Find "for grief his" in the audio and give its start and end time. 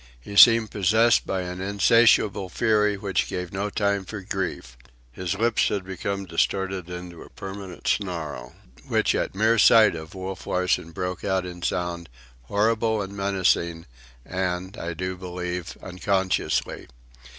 4.03-5.35